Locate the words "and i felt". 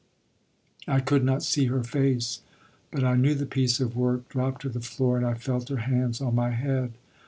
5.15-5.69